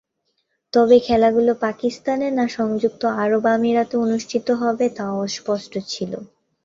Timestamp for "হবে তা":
4.61-5.05